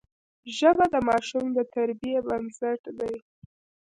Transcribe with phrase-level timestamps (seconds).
[0.57, 3.15] ژبه د ماشوم د تربیې بنسټ دی